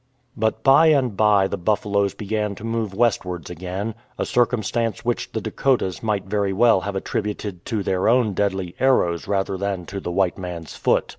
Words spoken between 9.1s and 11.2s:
rather than to the white man's foot.